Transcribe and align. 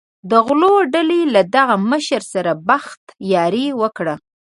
د 0.29 0.31
غلو 0.45 0.73
ډلې 0.93 1.21
له 1.33 1.41
دغه 1.55 1.75
مشر 1.91 2.21
سره 2.33 2.51
بخت 2.69 3.01
یاري 3.33 3.67
وکړي. 3.81 4.15